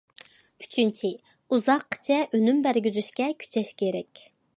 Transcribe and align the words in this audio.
ئۈچىنچى، 0.63 1.11
ئۇزاققىچە 1.57 2.17
ئۈنۈم 2.37 2.63
بەرگۈزۈشكە 2.69 3.29
كۈچەش 3.45 3.71
كېرەك. 3.83 4.25